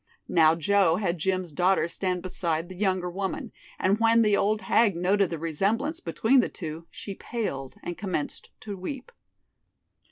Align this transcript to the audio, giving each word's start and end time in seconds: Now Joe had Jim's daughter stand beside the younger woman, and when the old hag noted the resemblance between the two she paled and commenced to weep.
Now 0.27 0.55
Joe 0.55 0.95
had 0.95 1.19
Jim's 1.19 1.51
daughter 1.51 1.87
stand 1.87 2.23
beside 2.23 2.69
the 2.69 2.75
younger 2.75 3.07
woman, 3.07 3.51
and 3.77 3.99
when 3.99 4.23
the 4.23 4.35
old 4.35 4.63
hag 4.63 4.95
noted 4.95 5.29
the 5.29 5.37
resemblance 5.37 5.99
between 5.99 6.39
the 6.39 6.49
two 6.49 6.87
she 6.89 7.13
paled 7.13 7.75
and 7.83 7.95
commenced 7.99 8.49
to 8.61 8.75
weep. 8.75 9.11